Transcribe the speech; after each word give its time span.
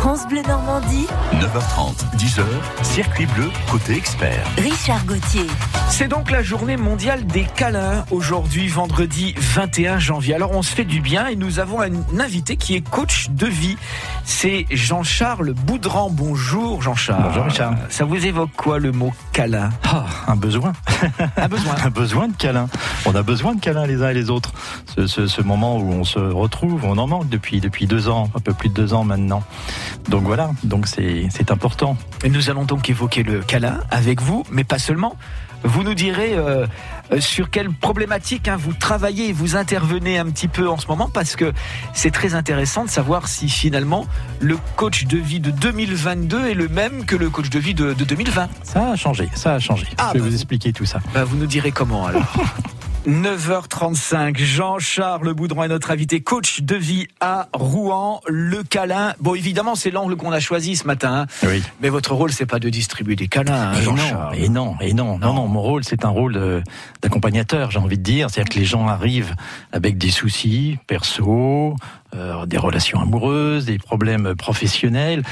France 0.00 0.26
Bleu 0.28 0.40
Normandie, 0.48 1.06
9h30, 1.34 2.16
10h, 2.16 2.42
circuit 2.82 3.26
bleu 3.26 3.50
côté 3.70 3.94
expert. 3.96 4.46
Richard 4.56 5.04
Gauthier. 5.04 5.46
C'est 5.90 6.08
donc 6.08 6.30
la 6.30 6.42
journée 6.42 6.78
mondiale 6.78 7.26
des 7.26 7.44
câlins 7.44 8.04
aujourd'hui, 8.10 8.68
vendredi 8.68 9.34
21 9.36 9.98
janvier. 9.98 10.34
Alors 10.34 10.52
on 10.52 10.62
se 10.62 10.74
fait 10.74 10.84
du 10.86 11.00
bien 11.00 11.26
et 11.26 11.36
nous 11.36 11.58
avons 11.58 11.82
un 11.82 11.90
invité 12.18 12.56
qui 12.56 12.76
est 12.76 12.80
coach 12.88 13.28
de 13.30 13.46
vie. 13.46 13.76
C'est 14.24 14.64
Jean-Charles 14.70 15.52
Boudran. 15.52 16.08
Bonjour 16.10 16.80
Jean-Charles. 16.80 17.24
Bonjour, 17.24 17.44
Richard. 17.44 17.74
Ça 17.90 18.04
vous 18.06 18.24
évoque 18.24 18.50
quoi 18.56 18.78
le 18.78 18.92
mot 18.92 19.12
câlin? 19.32 19.68
Ah, 19.84 20.06
un 20.28 20.36
besoin. 20.36 20.72
Un 21.36 21.48
besoin. 21.48 21.74
un 21.84 21.90
besoin 21.90 22.28
de 22.28 22.36
câlin. 22.36 22.68
On 23.04 23.14
a 23.14 23.22
besoin 23.22 23.54
de 23.54 23.60
câlin 23.60 23.86
les 23.86 24.02
uns 24.02 24.08
et 24.08 24.14
les 24.14 24.30
autres. 24.30 24.52
Ce, 24.96 25.06
ce- 25.06 25.26
ce 25.26 25.42
moment 25.42 25.76
où 25.76 25.92
on 25.92 26.04
se 26.04 26.18
retrouve, 26.18 26.84
on 26.84 26.96
en 26.96 27.06
manque 27.06 27.28
depuis, 27.28 27.60
depuis 27.60 27.86
deux 27.86 28.08
ans, 28.08 28.30
un 28.34 28.40
peu 28.40 28.54
plus 28.54 28.70
de 28.70 28.74
deux 28.74 28.94
ans 28.94 29.04
maintenant. 29.04 29.42
Donc 30.08 30.24
voilà, 30.24 30.50
donc 30.64 30.86
c'est 30.86 31.50
important. 31.50 31.96
Et 32.24 32.28
nous 32.28 32.50
allons 32.50 32.64
donc 32.64 32.90
évoquer 32.90 33.22
le 33.22 33.40
câlin 33.40 33.80
avec 33.90 34.20
vous, 34.20 34.44
mais 34.50 34.64
pas 34.64 34.78
seulement. 34.78 35.16
Vous 35.62 35.82
nous 35.82 35.92
direz 35.92 36.32
euh, 36.38 36.66
euh, 37.12 37.20
sur 37.20 37.50
quelle 37.50 37.70
problématique 37.70 38.48
hein, 38.48 38.56
vous 38.58 38.72
travaillez 38.72 39.28
et 39.28 39.32
vous 39.34 39.56
intervenez 39.56 40.16
un 40.16 40.24
petit 40.30 40.48
peu 40.48 40.66
en 40.70 40.78
ce 40.78 40.86
moment, 40.86 41.10
parce 41.12 41.36
que 41.36 41.52
c'est 41.92 42.10
très 42.10 42.34
intéressant 42.34 42.82
de 42.86 42.88
savoir 42.88 43.28
si 43.28 43.46
finalement 43.50 44.06
le 44.40 44.56
coach 44.76 45.04
de 45.04 45.18
vie 45.18 45.38
de 45.38 45.50
2022 45.50 46.46
est 46.48 46.54
le 46.54 46.68
même 46.68 47.04
que 47.04 47.14
le 47.14 47.28
coach 47.28 47.50
de 47.50 47.58
vie 47.58 47.74
de, 47.74 47.92
de 47.92 48.04
2020. 48.04 48.48
Ça 48.62 48.92
a 48.92 48.96
changé, 48.96 49.28
ça 49.34 49.52
a 49.52 49.58
changé. 49.58 49.86
Ah, 49.98 50.08
Je 50.08 50.14
vais 50.14 50.18
bah, 50.20 50.24
vous 50.24 50.30
vous- 50.30 50.34
expliquer 50.36 50.72
tout 50.72 50.86
ça. 50.86 51.00
Bah, 51.12 51.24
vous 51.24 51.36
nous 51.36 51.46
direz 51.46 51.72
comment 51.72 52.06
alors 52.06 52.22
9h35, 53.06 54.36
Jean-Charles 54.36 55.32
Boudron 55.32 55.62
est 55.64 55.68
notre 55.68 55.90
invité, 55.90 56.20
coach 56.20 56.60
de 56.60 56.76
vie 56.76 57.06
à 57.20 57.48
Rouen, 57.54 58.20
le 58.28 58.62
câlin. 58.62 59.14
Bon, 59.20 59.34
évidemment, 59.34 59.74
c'est 59.74 59.90
l'angle 59.90 60.16
qu'on 60.16 60.32
a 60.32 60.40
choisi 60.40 60.76
ce 60.76 60.86
matin, 60.86 61.20
hein. 61.22 61.26
Oui. 61.48 61.62
mais 61.80 61.88
votre 61.88 62.12
rôle, 62.14 62.30
c'est 62.30 62.44
pas 62.44 62.58
de 62.58 62.68
distribuer 62.68 63.16
des 63.16 63.26
câlins, 63.26 63.70
hein, 63.70 63.72
Et 63.72 63.84
non, 63.86 63.96
Jean-Charles. 63.96 64.36
et 64.36 64.48
non, 64.50 64.76
et 64.82 64.92
non, 64.92 65.18
non, 65.18 65.32
Non. 65.32 65.48
Mon 65.48 65.62
rôle, 65.62 65.82
c'est 65.82 66.04
un 66.04 66.10
rôle 66.10 66.62
d'accompagnateur, 67.00 67.70
j'ai 67.70 67.78
envie 67.78 67.96
de 67.98 68.02
dire. 68.02 68.28
C'est-à-dire 68.30 68.52
que 68.54 68.58
les 68.58 68.66
gens 68.66 68.86
arrivent 68.86 69.34
avec 69.72 69.96
des 69.96 70.10
soucis 70.10 70.78
perso, 70.86 71.76
euh, 72.14 72.46
des 72.46 72.58
relations 72.58 73.00
amoureuses, 73.00 73.66
des 73.66 73.78
problèmes 73.78 74.34
professionnels. 74.34 75.22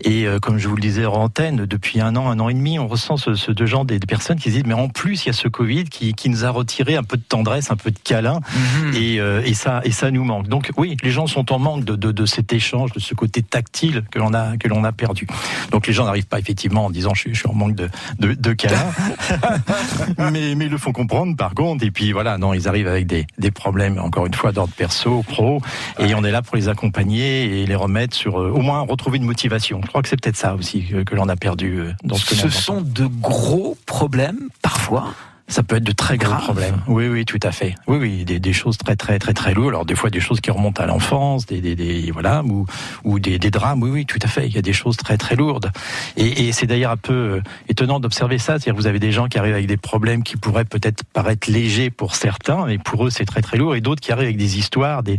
Et 0.00 0.26
euh, 0.26 0.38
comme 0.38 0.58
je 0.58 0.68
vous 0.68 0.76
le 0.76 0.82
disais 0.82 1.04
en 1.06 1.14
antenne, 1.14 1.66
depuis 1.66 2.00
un 2.00 2.14
an, 2.16 2.30
un 2.30 2.38
an 2.40 2.48
et 2.48 2.54
demi, 2.54 2.78
on 2.78 2.86
ressent 2.88 3.16
ce, 3.16 3.34
ce 3.34 3.50
de 3.52 3.66
gens 3.66 3.84
des, 3.84 3.98
des 3.98 4.06
personnes 4.06 4.38
qui 4.38 4.50
se 4.50 4.54
disent 4.56 4.64
mais 4.66 4.74
en 4.74 4.88
plus 4.88 5.24
il 5.24 5.28
y 5.28 5.30
a 5.30 5.32
ce 5.32 5.48
Covid 5.48 5.84
qui, 5.84 6.14
qui 6.14 6.28
nous 6.28 6.44
a 6.44 6.50
retiré 6.50 6.96
un 6.96 7.02
peu 7.02 7.16
de 7.16 7.22
tendresse, 7.22 7.70
un 7.70 7.76
peu 7.76 7.90
de 7.90 7.98
câlin, 8.02 8.40
Mhm. 8.82 8.94
et, 8.94 9.20
euh, 9.20 9.42
et 9.44 9.54
ça 9.54 9.80
et 9.84 9.90
ça 9.90 10.10
nous 10.10 10.24
manque. 10.24 10.48
Donc 10.48 10.70
oui, 10.76 10.96
les 11.02 11.10
gens 11.10 11.26
sont 11.26 11.52
en 11.52 11.58
manque 11.58 11.84
de, 11.84 11.96
de, 11.96 12.12
de 12.12 12.26
cet 12.26 12.52
échange, 12.52 12.92
de 12.92 13.00
ce 13.00 13.14
côté 13.14 13.42
tactile 13.42 14.04
que 14.10 14.18
l'on 14.18 14.32
a 14.34 14.56
que 14.56 14.68
l'on 14.68 14.84
a 14.84 14.92
perdu. 14.92 15.26
Donc 15.72 15.86
les 15.86 15.92
gens 15.92 16.04
n'arrivent 16.04 16.26
pas 16.26 16.38
effectivement 16.38 16.86
en 16.86 16.90
disant 16.90 17.14
je 17.14 17.20
suis, 17.20 17.34
je 17.34 17.40
suis 17.40 17.48
en 17.48 17.54
manque 17.54 17.74
de 17.74 17.88
de, 18.18 18.34
de 18.34 18.52
câlin, 18.52 18.78
mais 20.18 20.54
mais 20.54 20.66
ils 20.66 20.70
le 20.70 20.78
font 20.78 20.92
comprendre 20.92 21.36
par 21.36 21.54
contre. 21.54 21.84
Et 21.84 21.90
puis 21.90 22.12
voilà, 22.12 22.38
non, 22.38 22.54
ils 22.54 22.68
arrivent 22.68 22.88
avec 22.88 23.06
des 23.06 23.26
des 23.38 23.50
problèmes 23.50 23.98
encore 23.98 24.26
une 24.26 24.34
fois 24.34 24.52
d'ordre 24.52 24.72
perso, 24.76 25.22
pro, 25.22 25.60
et 25.98 26.14
on 26.14 26.24
est 26.24 26.27
là 26.30 26.42
pour 26.42 26.56
les 26.56 26.68
accompagner 26.68 27.62
et 27.62 27.66
les 27.66 27.74
remettre 27.74 28.14
sur 28.14 28.40
euh, 28.40 28.50
au 28.50 28.60
moins 28.60 28.80
retrouver 28.80 29.18
une 29.18 29.24
motivation. 29.24 29.80
Je 29.82 29.88
crois 29.88 30.02
que 30.02 30.08
c'est 30.08 30.20
peut-être 30.20 30.36
ça 30.36 30.54
aussi 30.54 30.84
que, 30.84 31.02
que 31.02 31.14
l'on 31.14 31.28
a 31.28 31.36
perdu 31.36 31.80
euh, 31.80 31.92
dans 32.04 32.16
ce 32.16 32.26
que 32.26 32.34
Ce 32.34 32.48
sont 32.48 32.80
de 32.80 33.06
gros 33.06 33.76
problèmes, 33.86 34.48
parfois. 34.62 35.14
Ça 35.50 35.62
peut 35.62 35.76
être 35.76 35.84
de 35.84 35.92
très 35.92 36.18
gros 36.18 36.28
Grave. 36.28 36.42
problèmes. 36.44 36.76
Oui, 36.88 37.08
oui, 37.08 37.24
tout 37.24 37.38
à 37.42 37.52
fait. 37.52 37.74
Oui, 37.86 37.96
oui, 37.98 38.24
des, 38.26 38.38
des 38.38 38.52
choses 38.52 38.76
très, 38.76 38.96
très, 38.96 39.18
très, 39.18 39.32
très 39.32 39.54
lourdes. 39.54 39.70
Alors 39.70 39.86
des 39.86 39.94
fois 39.94 40.10
des 40.10 40.20
choses 40.20 40.40
qui 40.40 40.50
remontent 40.50 40.82
à 40.82 40.86
l'enfance, 40.86 41.46
des, 41.46 41.60
des, 41.62 41.74
des- 41.74 42.10
voilà, 42.10 42.42
ou, 42.44 42.66
ou 43.04 43.18
des, 43.18 43.38
des 43.38 43.50
drames. 43.50 43.82
Oui, 43.82 43.88
oui, 43.90 44.04
tout 44.06 44.18
à 44.22 44.28
fait. 44.28 44.46
Il 44.46 44.54
y 44.54 44.58
a 44.58 44.62
des 44.62 44.74
choses 44.74 44.98
très, 44.98 45.16
très 45.16 45.36
lourdes. 45.36 45.70
Et, 46.18 46.46
et 46.48 46.52
c'est 46.52 46.66
d'ailleurs 46.66 46.90
un 46.92 46.96
peu 46.98 47.12
euh, 47.14 47.40
étonnant 47.68 47.98
d'observer 47.98 48.36
ça. 48.38 48.52
C'est-à-dire 48.58 48.74
que 48.74 48.78
vous 48.78 48.86
avez 48.86 48.98
des 48.98 49.10
gens 49.10 49.26
qui 49.28 49.38
arrivent 49.38 49.54
avec 49.54 49.66
des 49.66 49.78
problèmes 49.78 50.22
qui 50.22 50.36
pourraient 50.36 50.66
peut-être 50.66 51.02
paraître 51.14 51.50
légers 51.50 51.88
pour 51.90 52.14
certains, 52.14 52.66
mais 52.66 52.76
pour 52.78 53.06
eux 53.06 53.10
c'est 53.10 53.24
très, 53.24 53.40
très 53.40 53.56
lourd. 53.56 53.74
Et 53.74 53.80
d'autres 53.80 54.02
qui 54.02 54.12
arrivent 54.12 54.26
avec 54.26 54.36
des 54.36 54.58
histoires, 54.58 55.02
des 55.02 55.18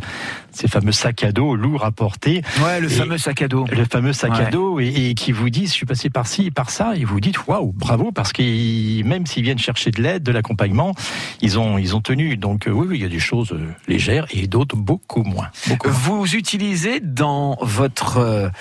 ces 0.52 0.68
fameux 0.68 0.92
sacs 0.92 1.24
à 1.24 1.32
dos 1.32 1.56
lourds 1.56 1.86
à 1.86 1.92
porter 1.92 2.42
Ouais, 2.64 2.80
le 2.80 2.88
Et- 2.92 2.96
fameux 2.96 3.18
sac 3.18 3.42
à 3.42 3.48
dos. 3.48 3.66
le 3.72 3.86
fameux 3.86 4.14
sac 4.14 4.34
Ouais. 4.34 4.46
à 4.46 4.50
dos 4.52 4.80
et, 4.80 4.88
et 5.10 5.14
qui 5.16 5.32
vous 5.32 5.50
disent 5.50 5.70
je 5.70 5.76
suis 5.76 5.86
passé 5.86 6.10
par 6.10 6.28
ci 6.28 6.48
et 6.48 6.52
par 6.52 6.70
ça 6.70 6.96
et 6.96 7.04
vous 7.06 7.20
dites 7.20 7.48
waouh 7.48 7.72
bravo 7.72 8.12
parce 8.12 8.34
que 8.34 9.04
même 9.04 9.26
s'ils 9.26 9.44
viennent 9.44 9.58
chercher 9.60 9.92
de 9.92 10.02
l'aide 10.02 10.19
de 10.20 10.32
l'accompagnement 10.32 10.94
ils 11.42 11.58
ont 11.60 11.78
ils 11.78 11.96
ont 11.96 12.02
tenu 12.02 12.38
donc 12.38 12.68
euh, 12.68 12.72
oui 12.72 12.88
oui 12.90 12.98
il 12.98 13.02
y 13.02 13.06
a 13.06 13.10
des 13.10 13.20
choses 13.20 13.52
euh, 13.52 13.74
légères 13.88 14.26
et 14.32 14.48
d'autres 14.48 14.76
beaucoup 14.76 15.24
moins 15.24 15.50
beaucoup 15.68 15.88
moins. 15.90 15.98
Vous 15.98 16.36
utilisez 16.36 17.00
dans 17.00 17.58
votre 17.62 18.52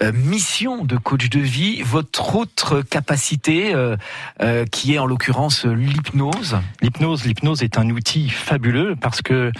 euh, 0.00 0.12
mission 0.12 0.84
de 0.84 0.96
coach 0.96 1.28
de 1.28 1.40
vie 1.40 1.82
votre 1.82 2.36
autre 2.36 2.82
capacité 2.82 3.74
euh, 3.74 3.96
euh, 4.40 4.64
qui 4.64 4.94
est 4.94 4.98
en 4.98 5.06
l'occurrence 5.06 5.64
l'hypnose? 5.64 6.56
l'hypnose 6.80 7.24
l'hypnose 7.24 7.64
est 7.64 7.78
un 7.78 7.90
outil 7.90 8.28
fabuleux 8.28 8.94
parce 8.94 9.22
que 9.22 9.50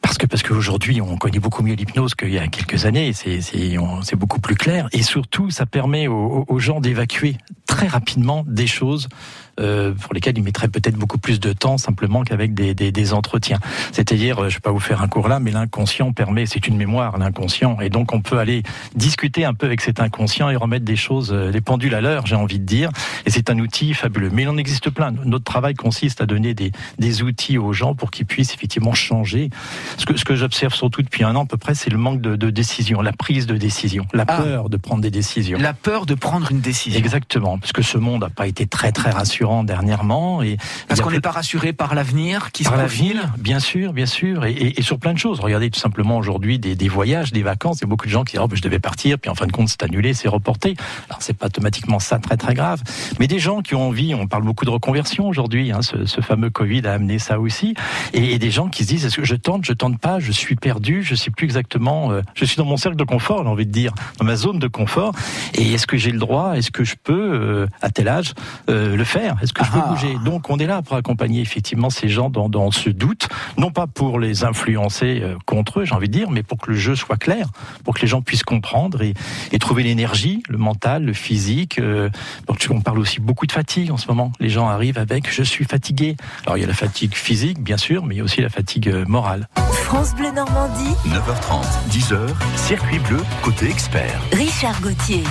parce 0.00 0.16
que 0.16 0.24
parce 0.24 0.42
qu'aujourd'hui 0.42 1.02
on 1.02 1.18
connaît 1.18 1.40
beaucoup 1.40 1.62
mieux 1.62 1.74
l'hypnose 1.74 2.14
qu'il 2.14 2.30
y 2.30 2.38
a 2.38 2.48
quelques 2.48 2.86
années, 2.86 3.12
c'est 3.12 4.16
beaucoup 4.16 4.40
plus 4.40 4.54
clair 4.54 4.88
et 4.92 5.02
surtout 5.02 5.50
ça 5.50 5.66
permet 5.66 6.08
aux, 6.08 6.46
aux 6.48 6.58
gens 6.58 6.80
d'évacuer 6.80 7.36
très 7.66 7.86
rapidement 7.86 8.44
des 8.46 8.66
choses 8.66 9.08
euh, 9.58 9.92
pour 9.94 10.14
lesquelles 10.14 10.36
ils 10.38 10.42
mettraient 10.44 10.68
peut-être 10.68 10.96
beaucoup 10.96 11.18
plus 11.18 11.40
de 11.40 11.52
temps 11.52 11.78
simplement 11.78 12.22
qu'avec 12.22 12.54
des, 12.54 12.74
des, 12.74 12.92
des 12.92 13.12
entretiens. 13.12 13.58
C'est-à-dire, 13.92 14.44
euh, 14.44 14.48
je 14.48 14.54
vais 14.56 14.60
pas 14.60 14.70
vous 14.70 14.80
faire 14.80 15.02
un 15.02 15.08
cours 15.08 15.28
là, 15.28 15.40
mais 15.40 15.50
l'inconscient 15.50 16.12
permet, 16.12 16.46
c'est 16.46 16.66
une 16.68 16.76
mémoire 16.76 17.18
l'inconscient 17.18 17.80
et 17.80 17.88
donc 17.90 18.12
on 18.12 18.20
peut 18.20 18.38
aller 18.38 18.62
discuter 18.94 19.44
un 19.44 19.54
peu 19.54 19.66
avec 19.66 19.80
cet 19.80 20.00
inconscient 20.00 20.50
et 20.50 20.56
remettre 20.56 20.84
des 20.84 20.96
choses, 20.96 21.32
euh, 21.32 21.50
les 21.50 21.60
pendules 21.60 21.94
à 21.94 22.00
l'heure, 22.00 22.26
j'ai 22.26 22.36
envie 22.36 22.58
de 22.58 22.64
dire. 22.64 22.90
Et 23.26 23.30
c'est 23.30 23.50
un 23.50 23.58
outil 23.58 23.94
fabuleux. 23.94 24.30
Mais 24.32 24.42
il 24.42 24.48
en 24.48 24.56
existe 24.56 24.90
plein. 24.90 25.12
Notre 25.24 25.44
travail 25.44 25.74
consiste 25.74 26.20
à 26.20 26.26
donner 26.26 26.54
des, 26.54 26.72
des 26.98 27.22
outils 27.22 27.58
aux 27.58 27.72
gens 27.72 27.94
pour 27.94 28.10
qu'ils 28.10 28.26
puissent 28.26 28.54
effectivement 28.54 28.94
changer. 28.94 29.50
Ce 29.96 30.06
que, 30.06 30.16
ce 30.16 30.24
que 30.24 30.34
j'observe 30.36 30.74
surtout 30.74 31.02
depuis 31.02 31.24
un 31.24 31.34
an 31.34 31.44
à 31.44 31.46
peu 31.46 31.56
près, 31.56 31.74
c'est 31.74 31.90
le 31.90 31.98
manque 31.98 32.20
de, 32.20 32.36
de 32.36 32.50
décision, 32.50 33.00
la 33.02 33.12
prise 33.12 33.46
de 33.46 33.56
décision, 33.56 34.06
la 34.12 34.24
Ah. 34.28 34.42
peur 34.42 34.68
de 34.68 34.76
prendre 34.76 35.00
des 35.02 35.10
décisions. 35.10 35.58
La 35.58 35.72
peur 35.72 36.04
de 36.04 36.14
prendre 36.14 36.50
une 36.52 36.60
décision. 36.60 36.98
Exactement, 36.98 37.58
parce 37.58 37.72
que 37.72 37.82
ce 37.82 37.96
monde 37.96 38.20
n'a 38.20 38.28
pas 38.30 38.46
été 38.46 38.66
très 38.66 38.92
très 38.92 39.10
rassurant 39.10 39.47
dernièrement 39.64 40.42
et 40.42 40.56
Parce 40.88 41.00
qu'on 41.00 41.10
n'est 41.10 41.20
pas 41.20 41.30
rassuré 41.30 41.72
par 41.72 41.94
l'avenir 41.94 42.52
qui 42.52 42.64
par 42.64 42.74
se 42.74 42.78
l'avenir, 42.78 43.32
bien 43.38 43.60
sûr, 43.60 43.92
bien 43.92 44.06
sûr, 44.06 44.44
et, 44.44 44.52
et- 44.52 44.78
et 44.78 44.82
sur 44.82 44.98
plein 44.98 45.12
de 45.12 45.18
choses. 45.18 45.40
Regardez 45.40 45.70
tout 45.70 45.80
simplement 45.80 46.16
aujourd'hui 46.18 46.58
des, 46.58 46.74
des 46.76 46.88
voyages, 46.88 47.32
des 47.32 47.42
vacances. 47.42 47.78
Il 47.78 47.82
y 47.82 47.84
a 47.84 47.88
beaucoup 47.88 48.06
de 48.06 48.10
gens 48.10 48.24
qui 48.24 48.32
disent 48.32 48.40
oh, 48.44 48.48
ben, 48.48 48.56
je 48.56 48.62
devais 48.62 48.78
partir, 48.78 49.18
puis 49.18 49.30
en 49.30 49.34
fin 49.34 49.46
de 49.46 49.52
compte 49.52 49.68
c'est 49.68 49.82
annulé, 49.82 50.14
c'est 50.14 50.28
reporté. 50.28 50.76
Alors 51.08 51.22
c'est 51.22 51.36
pas 51.36 51.46
automatiquement 51.46 51.98
ça 51.98 52.18
très 52.18 52.36
très 52.36 52.54
grave, 52.54 52.82
mais 53.18 53.26
des 53.26 53.38
gens 53.38 53.60
qui 53.62 53.74
ont 53.74 53.88
envie. 53.88 54.14
On 54.14 54.26
parle 54.26 54.42
beaucoup 54.44 54.64
de 54.64 54.70
reconversion 54.70 55.26
aujourd'hui. 55.28 55.72
Hein, 55.72 55.82
ce, 55.82 56.04
ce 56.06 56.20
fameux 56.20 56.50
Covid 56.50 56.86
a 56.86 56.92
amené 56.92 57.18
ça 57.18 57.40
aussi, 57.40 57.74
et, 58.12 58.32
et 58.34 58.38
des 58.38 58.50
gens 58.50 58.68
qui 58.68 58.84
se 58.84 58.88
disent 58.88 59.04
est-ce 59.06 59.16
que 59.16 59.24
je 59.24 59.34
tente, 59.34 59.64
je 59.64 59.72
tente 59.72 59.98
pas, 59.98 60.18
je 60.20 60.32
suis 60.32 60.56
perdu, 60.56 61.02
je 61.02 61.14
sais 61.14 61.30
plus 61.30 61.44
exactement. 61.44 62.12
euh, 62.12 62.22
je 62.34 62.44
suis 62.44 62.56
dans 62.56 62.64
mon 62.64 62.76
cercle 62.76 62.96
de 62.96 63.04
confort, 63.04 63.42
j'ai 63.42 63.48
envie 63.48 63.66
de 63.66 63.72
dire, 63.72 63.92
dans 64.18 64.24
ma 64.24 64.36
zone 64.36 64.58
de 64.58 64.68
confort. 64.68 65.12
Et 65.54 65.72
est-ce 65.72 65.86
que 65.86 65.96
j'ai 65.96 66.10
le 66.10 66.18
droit, 66.18 66.54
est-ce 66.56 66.70
que 66.70 66.84
je 66.84 66.94
peux 67.02 67.12
euh, 67.32 67.66
à 67.82 67.90
tel 67.90 68.08
âge 68.08 68.34
euh, 68.68 68.96
le 68.96 69.04
faire? 69.04 69.36
Est-ce 69.42 69.52
que 69.52 69.64
je 69.64 69.70
peux 69.70 69.78
Ah. 69.82 69.88
bouger 69.88 70.16
Donc 70.24 70.50
on 70.50 70.58
est 70.58 70.66
là 70.66 70.82
pour 70.82 70.96
accompagner 70.96 71.40
effectivement 71.40 71.90
ces 71.90 72.08
gens 72.08 72.30
dans, 72.30 72.48
dans 72.48 72.70
ce 72.70 72.90
doute, 72.90 73.28
non 73.56 73.70
pas 73.70 73.86
pour 73.86 74.18
les 74.18 74.44
influencer 74.44 75.20
euh, 75.22 75.36
contre 75.46 75.80
eux, 75.80 75.84
j'ai 75.84 75.94
envie 75.94 76.08
de 76.08 76.12
dire, 76.12 76.30
mais 76.30 76.42
pour 76.42 76.58
que 76.58 76.70
le 76.70 76.76
jeu 76.76 76.96
soit 76.96 77.16
clair, 77.16 77.48
pour 77.84 77.94
que 77.94 78.00
les 78.02 78.06
gens 78.08 78.22
puissent 78.22 78.42
comprendre 78.42 79.02
et, 79.02 79.14
et 79.52 79.58
trouver 79.58 79.82
l'énergie, 79.82 80.42
le 80.48 80.58
mental, 80.58 81.04
le 81.04 81.12
physique. 81.12 81.78
euh, 81.78 82.08
donc 82.46 82.64
on 82.70 82.80
parle 82.80 82.98
aussi 82.98 83.20
beaucoup 83.20 83.46
de 83.46 83.52
fatigue 83.52 83.90
en 83.90 83.96
ce 83.96 84.08
moment. 84.08 84.32
Les 84.40 84.48
gens 84.48 84.68
arrivent 84.68 84.98
avec 84.98 85.32
je 85.32 85.42
suis 85.42 85.64
fatigué. 85.64 86.16
Alors 86.46 86.56
il 86.56 86.60
y 86.60 86.64
a 86.64 86.66
la 86.68 86.74
fatigue 86.74 87.14
physique 87.14 87.60
bien 87.62 87.76
sûr, 87.76 88.04
mais 88.04 88.14
il 88.14 88.18
y 88.18 88.20
a 88.20 88.24
aussi 88.24 88.40
la 88.40 88.48
fatigue 88.50 88.88
euh, 88.88 89.04
morale. 89.06 89.48
France 89.84 90.14
Bleu 90.14 90.30
Normandie, 90.32 90.94
9h30, 91.06 91.64
10h, 91.90 92.18
circuit 92.56 92.98
bleu 92.98 93.18
côté 93.42 93.70
expert. 93.70 94.20
Richard 94.32 94.80
Gauthier. 94.80 95.22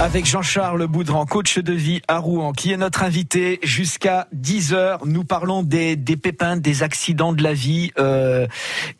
Avec 0.00 0.26
Jean-Charles 0.26 0.86
Boudran, 0.86 1.24
coach 1.24 1.58
de 1.58 1.72
vie 1.72 2.02
à 2.08 2.18
Rouen, 2.18 2.52
qui 2.52 2.72
est 2.72 2.76
notre 2.76 3.02
invité 3.04 3.58
jusqu'à 3.62 4.26
10h. 4.36 4.98
Nous 5.06 5.24
parlons 5.24 5.62
des, 5.62 5.96
des 5.96 6.16
pépins, 6.16 6.56
des 6.56 6.82
accidents 6.82 7.32
de 7.32 7.42
la 7.42 7.54
vie 7.54 7.90
euh, 7.98 8.46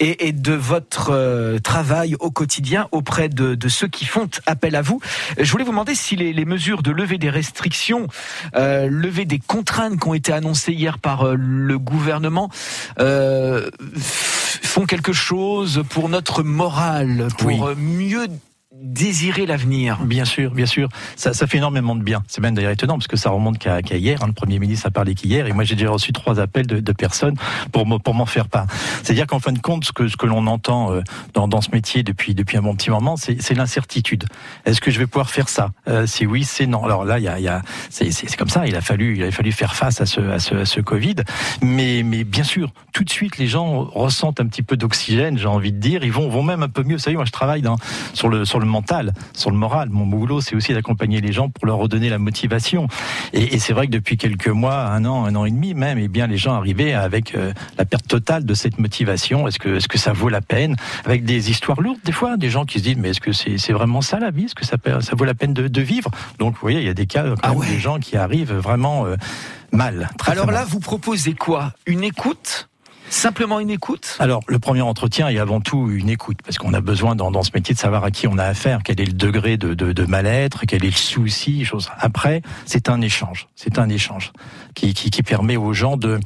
et, 0.00 0.28
et 0.28 0.32
de 0.32 0.54
votre 0.54 1.10
euh, 1.10 1.58
travail 1.58 2.16
au 2.20 2.30
quotidien 2.30 2.88
auprès 2.90 3.28
de, 3.28 3.54
de 3.54 3.68
ceux 3.68 3.88
qui 3.88 4.06
font 4.06 4.28
appel 4.46 4.76
à 4.76 4.82
vous. 4.82 5.00
Je 5.38 5.50
voulais 5.50 5.64
vous 5.64 5.72
demander 5.72 5.94
si 5.94 6.16
les, 6.16 6.32
les 6.32 6.44
mesures 6.46 6.82
de 6.82 6.90
levée 6.90 7.18
des 7.18 7.30
restrictions, 7.30 8.06
euh, 8.56 8.88
levée 8.88 9.26
des 9.26 9.40
contraintes 9.40 10.00
qui 10.00 10.08
ont 10.08 10.14
été 10.14 10.32
annoncées 10.32 10.72
hier 10.72 10.98
par 10.98 11.26
euh, 11.26 11.34
le 11.36 11.78
gouvernement, 11.78 12.48
font 12.96 14.86
quelque 14.86 15.12
chose 15.12 15.82
pour 15.90 16.08
notre 16.08 16.42
morale, 16.42 17.28
pour 17.36 17.48
Oui. 17.48 17.60
mieux 17.76 18.26
désirer 18.82 19.46
l'avenir. 19.46 19.98
Bien 20.04 20.24
sûr, 20.24 20.50
bien 20.52 20.66
sûr. 20.66 20.88
Ça, 21.16 21.32
ça 21.32 21.46
fait 21.46 21.58
énormément 21.58 21.94
de 21.96 22.02
bien. 22.02 22.22
C'est 22.28 22.40
même 22.40 22.54
d'ailleurs 22.54 22.72
étonnant 22.72 22.94
parce 22.94 23.06
que 23.06 23.16
ça 23.16 23.30
remonte 23.30 23.58
qu'à 23.58 23.80
hier. 23.80 24.22
Hein, 24.22 24.26
le 24.26 24.32
Premier 24.32 24.58
ministre 24.58 24.86
a 24.86 24.90
parlé 24.90 25.14
qu'hier 25.14 25.46
et 25.46 25.52
moi 25.52 25.64
j'ai 25.64 25.74
déjà 25.74 25.90
reçu 25.90 26.12
trois 26.12 26.40
appels 26.40 26.66
de, 26.66 26.80
de 26.80 26.92
personnes 26.92 27.36
pour, 27.72 27.86
pour 28.02 28.14
m'en 28.14 28.26
faire 28.26 28.48
part. 28.48 28.66
C'est-à-dire 29.02 29.26
qu'en 29.26 29.38
fin 29.38 29.52
de 29.52 29.58
compte, 29.58 29.84
ce 29.84 29.92
que, 29.92 30.08
ce 30.08 30.16
que 30.16 30.26
l'on 30.26 30.46
entend 30.46 30.92
euh, 30.92 31.02
dans, 31.34 31.48
dans 31.48 31.60
ce 31.60 31.70
métier 31.72 32.02
depuis, 32.02 32.34
depuis 32.34 32.56
un 32.56 32.62
bon 32.62 32.74
petit 32.74 32.90
moment, 32.90 33.16
c'est 33.16 33.54
l'incertitude. 33.54 34.24
Est-ce 34.64 34.80
que 34.80 34.90
je 34.90 34.98
vais 34.98 35.06
pouvoir 35.06 35.30
faire 35.30 35.48
ça? 35.48 35.70
Euh, 35.88 36.06
Si 36.06 36.26
oui, 36.26 36.44
c'est 36.44 36.66
non. 36.66 36.84
Alors 36.84 37.04
là, 37.04 37.18
il 37.18 37.24
y 37.24 37.28
a, 37.28 37.38
y 37.40 37.48
a 37.48 37.62
c'est 37.90 38.36
comme 38.36 38.48
ça. 38.48 38.66
Il 38.66 38.76
a 38.76 38.80
fallu, 38.80 39.16
il 39.16 39.22
a 39.22 39.30
fallu 39.30 39.52
faire 39.52 39.74
face 39.74 40.00
à 40.00 40.06
ce, 40.06 40.20
à 40.20 40.38
ce, 40.38 40.54
à 40.56 40.64
ce 40.64 40.80
Covid. 40.80 41.16
Mais, 41.62 42.02
mais 42.04 42.24
bien 42.24 42.44
sûr, 42.44 42.72
tout 42.92 43.04
de 43.04 43.10
suite, 43.10 43.38
les 43.38 43.46
gens 43.46 43.84
ressentent 43.84 44.40
un 44.40 44.46
petit 44.46 44.62
peu 44.62 44.76
d'oxygène, 44.76 45.38
j'ai 45.38 45.46
envie 45.46 45.72
de 45.72 45.78
dire. 45.78 46.04
Ils 46.04 46.12
vont, 46.12 46.28
vont 46.28 46.42
même 46.42 46.62
un 46.62 46.68
peu 46.68 46.82
mieux. 46.82 46.96
Vous 46.96 47.02
savez, 47.02 47.16
moi, 47.16 47.24
je 47.24 47.32
travaille 47.32 47.62
sur 48.12 48.28
le, 48.28 48.44
sur 48.44 48.60
le 48.60 48.63
mental, 48.66 49.12
sur 49.32 49.50
le 49.50 49.56
moral. 49.56 49.88
Mon 49.90 50.06
boulot, 50.06 50.40
c'est 50.40 50.54
aussi 50.54 50.72
d'accompagner 50.72 51.20
les 51.20 51.32
gens 51.32 51.48
pour 51.48 51.66
leur 51.66 51.76
redonner 51.78 52.08
la 52.10 52.18
motivation. 52.18 52.88
Et, 53.32 53.54
et 53.54 53.58
c'est 53.58 53.72
vrai 53.72 53.86
que 53.86 53.92
depuis 53.92 54.16
quelques 54.16 54.48
mois, 54.48 54.86
un 54.86 55.04
an, 55.04 55.24
un 55.24 55.34
an 55.34 55.44
et 55.44 55.50
demi 55.50 55.74
même, 55.74 55.98
eh 55.98 56.08
bien, 56.08 56.26
les 56.26 56.36
gens 56.38 56.54
arrivaient 56.54 56.94
avec 56.94 57.34
euh, 57.34 57.52
la 57.78 57.84
perte 57.84 58.06
totale 58.08 58.44
de 58.44 58.54
cette 58.54 58.78
motivation. 58.78 59.48
Est-ce 59.48 59.58
que, 59.58 59.76
est-ce 59.76 59.88
que 59.88 59.98
ça 59.98 60.12
vaut 60.12 60.28
la 60.28 60.40
peine? 60.40 60.76
Avec 61.04 61.24
des 61.24 61.50
histoires 61.50 61.80
lourdes, 61.80 61.98
des 62.04 62.12
fois, 62.12 62.36
des 62.36 62.50
gens 62.50 62.64
qui 62.64 62.78
se 62.78 62.84
disent, 62.84 62.96
mais 62.96 63.10
est-ce 63.10 63.20
que 63.20 63.32
c'est, 63.32 63.58
c'est 63.58 63.72
vraiment 63.72 64.00
ça 64.00 64.18
la 64.18 64.30
vie? 64.30 64.44
Est-ce 64.44 64.54
que 64.54 64.64
ça, 64.64 64.76
ça 65.00 65.16
vaut 65.16 65.24
la 65.24 65.34
peine 65.34 65.54
de, 65.54 65.68
de 65.68 65.80
vivre? 65.80 66.10
Donc, 66.38 66.54
vous 66.54 66.60
voyez, 66.60 66.80
il 66.80 66.86
y 66.86 66.90
a 66.90 66.94
des 66.94 67.06
cas, 67.06 67.24
quand 67.24 67.34
Ah 67.42 67.50
même, 67.50 67.58
ouais. 67.58 67.68
des 67.68 67.78
gens 67.78 67.98
qui 67.98 68.16
arrivent 68.16 68.52
vraiment 68.54 69.06
euh, 69.06 69.16
mal. 69.72 70.08
Très, 70.18 70.32
Alors 70.32 70.46
très 70.46 70.54
là, 70.54 70.64
vous 70.68 70.80
proposez 70.80 71.34
quoi? 71.34 71.72
Une 71.86 72.04
écoute? 72.04 72.68
Simplement 73.14 73.60
une 73.60 73.70
écoute? 73.70 74.16
Alors, 74.18 74.42
le 74.48 74.58
premier 74.58 74.80
entretien 74.80 75.28
est 75.28 75.38
avant 75.38 75.60
tout 75.60 75.88
une 75.88 76.08
écoute, 76.08 76.38
parce 76.44 76.58
qu'on 76.58 76.74
a 76.74 76.80
besoin 76.80 77.14
dans, 77.14 77.30
dans 77.30 77.44
ce 77.44 77.52
métier 77.54 77.72
de 77.72 77.78
savoir 77.78 78.02
à 78.02 78.10
qui 78.10 78.26
on 78.26 78.38
a 78.38 78.44
affaire, 78.44 78.80
quel 78.84 79.00
est 79.00 79.04
le 79.04 79.12
degré 79.12 79.56
de, 79.56 79.72
de, 79.72 79.92
de 79.92 80.04
mal-être, 80.04 80.64
quel 80.66 80.84
est 80.84 80.90
le 80.90 80.96
souci, 80.96 81.64
chose. 81.64 81.90
Après, 81.96 82.42
c'est 82.66 82.88
un 82.88 83.00
échange, 83.00 83.46
c'est 83.54 83.78
un 83.78 83.88
échange 83.88 84.32
qui, 84.74 84.94
qui, 84.94 85.10
qui 85.10 85.22
permet 85.22 85.56
aux 85.56 85.72
gens 85.72 85.96
de 85.96 86.18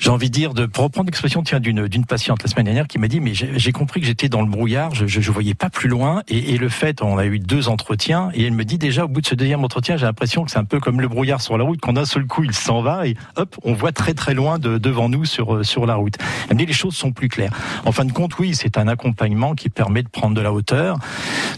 j'ai 0.00 0.08
envie 0.08 0.30
de 0.30 0.34
dire, 0.34 0.54
de, 0.54 0.62
reprendre 0.62 1.04
l'expression 1.04 1.42
d'une, 1.42 2.06
patiente 2.06 2.42
la 2.42 2.48
semaine 2.48 2.64
dernière 2.64 2.88
qui 2.88 2.98
m'a 2.98 3.06
dit, 3.06 3.20
mais 3.20 3.34
j'ai, 3.34 3.72
compris 3.72 4.00
que 4.00 4.06
j'étais 4.06 4.30
dans 4.30 4.40
le 4.40 4.48
brouillard, 4.48 4.94
je, 4.94 5.06
je, 5.06 5.20
je 5.20 5.30
voyais 5.30 5.52
pas 5.52 5.68
plus 5.68 5.90
loin, 5.90 6.22
et, 6.26 6.54
et 6.54 6.56
le 6.56 6.70
fait, 6.70 7.02
on 7.02 7.18
a 7.18 7.26
eu 7.26 7.38
deux 7.38 7.68
entretiens, 7.68 8.30
et 8.32 8.46
elle 8.46 8.54
me 8.54 8.64
dit 8.64 8.78
déjà, 8.78 9.04
au 9.04 9.08
bout 9.08 9.20
de 9.20 9.26
ce 9.26 9.34
deuxième 9.34 9.62
entretien, 9.62 9.98
j'ai 9.98 10.06
l'impression 10.06 10.44
que 10.44 10.50
c'est 10.50 10.58
un 10.58 10.64
peu 10.64 10.80
comme 10.80 11.02
le 11.02 11.08
brouillard 11.08 11.42
sur 11.42 11.58
la 11.58 11.64
route, 11.64 11.80
qu'en 11.80 11.96
un 11.96 12.06
seul 12.06 12.26
coup, 12.26 12.42
il 12.44 12.54
s'en 12.54 12.80
va, 12.80 13.06
et 13.06 13.14
hop, 13.36 13.56
on 13.62 13.74
voit 13.74 13.92
très 13.92 14.14
très 14.14 14.32
loin 14.32 14.58
de, 14.58 14.78
devant 14.78 15.10
nous 15.10 15.26
sur, 15.26 15.56
euh, 15.56 15.62
sur 15.64 15.84
la 15.84 15.96
route. 15.96 16.14
Elle 16.48 16.54
me 16.54 16.60
dit, 16.60 16.66
les 16.66 16.72
choses 16.72 16.96
sont 16.96 17.12
plus 17.12 17.28
claires. 17.28 17.52
En 17.84 17.92
fin 17.92 18.06
de 18.06 18.12
compte, 18.12 18.38
oui, 18.38 18.54
c'est 18.54 18.78
un 18.78 18.88
accompagnement 18.88 19.54
qui 19.54 19.68
permet 19.68 20.02
de 20.02 20.08
prendre 20.08 20.34
de 20.34 20.40
la 20.40 20.52
hauteur, 20.52 20.98